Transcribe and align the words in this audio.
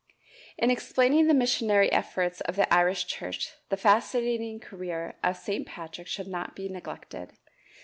In 0.57 0.71
explaining 0.71 1.27
the 1.27 1.35
missionary 1.35 1.91
efforts 1.91 2.41
of 2.41 2.55
the 2.55 2.73
Irish 2.73 3.05
church, 3.05 3.51
the 3.69 3.77
fascinating 3.77 4.59
career 4.59 5.13
of 5.23 5.37
St. 5.37 5.63
Patrick 5.67 6.07
should 6.07 6.25
not 6.27 6.55
be 6.55 6.67
neglected. 6.67 7.33